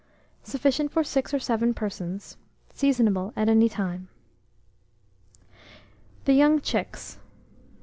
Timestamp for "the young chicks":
6.25-7.19